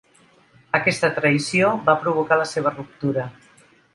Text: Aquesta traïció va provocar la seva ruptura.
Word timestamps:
Aquesta 0.77 1.09
traïció 1.17 1.69
va 1.91 1.95
provocar 2.05 2.39
la 2.41 2.49
seva 2.55 2.75
ruptura. 2.79 3.29